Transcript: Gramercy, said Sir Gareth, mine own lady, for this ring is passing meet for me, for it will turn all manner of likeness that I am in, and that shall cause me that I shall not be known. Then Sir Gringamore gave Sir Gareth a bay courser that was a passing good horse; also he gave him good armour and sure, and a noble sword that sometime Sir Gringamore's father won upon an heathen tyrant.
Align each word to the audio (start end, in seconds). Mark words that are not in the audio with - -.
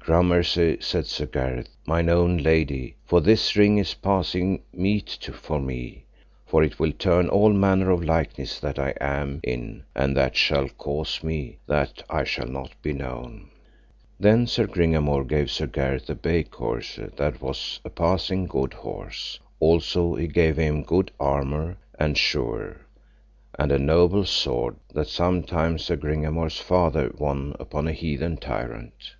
Gramercy, 0.00 0.78
said 0.80 1.06
Sir 1.06 1.26
Gareth, 1.26 1.68
mine 1.86 2.08
own 2.08 2.38
lady, 2.38 2.96
for 3.04 3.20
this 3.20 3.54
ring 3.54 3.78
is 3.78 3.94
passing 3.94 4.64
meet 4.72 5.12
for 5.32 5.60
me, 5.60 6.06
for 6.44 6.64
it 6.64 6.80
will 6.80 6.90
turn 6.90 7.28
all 7.28 7.52
manner 7.52 7.92
of 7.92 8.02
likeness 8.02 8.58
that 8.58 8.80
I 8.80 8.94
am 9.00 9.38
in, 9.44 9.84
and 9.94 10.16
that 10.16 10.34
shall 10.36 10.68
cause 10.70 11.22
me 11.22 11.58
that 11.68 12.02
I 12.10 12.24
shall 12.24 12.48
not 12.48 12.72
be 12.82 12.92
known. 12.92 13.48
Then 14.18 14.48
Sir 14.48 14.66
Gringamore 14.66 15.22
gave 15.24 15.52
Sir 15.52 15.68
Gareth 15.68 16.10
a 16.10 16.16
bay 16.16 16.42
courser 16.42 17.12
that 17.16 17.40
was 17.40 17.78
a 17.84 17.88
passing 17.88 18.48
good 18.48 18.72
horse; 18.74 19.38
also 19.60 20.16
he 20.16 20.26
gave 20.26 20.56
him 20.56 20.82
good 20.82 21.12
armour 21.20 21.76
and 21.96 22.18
sure, 22.18 22.78
and 23.56 23.70
a 23.70 23.78
noble 23.78 24.24
sword 24.24 24.78
that 24.94 25.06
sometime 25.06 25.78
Sir 25.78 25.94
Gringamore's 25.94 26.58
father 26.58 27.14
won 27.18 27.54
upon 27.60 27.86
an 27.86 27.94
heathen 27.94 28.36
tyrant. 28.38 29.12